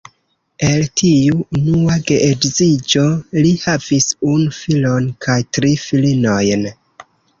[0.67, 3.03] El tiu unua geedziĝo
[3.43, 6.65] li havis unu filon kaj tri filinojn.